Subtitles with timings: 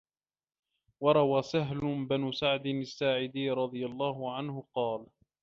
[1.03, 5.07] وَرَوَى سَهْلُ بْن سَعْدٍ السَّاعِدِيّ رَضِيَ اللَّهُ عَنْهُ قَالَ